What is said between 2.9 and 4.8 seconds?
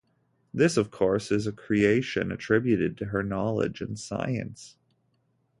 to her knowledge in science.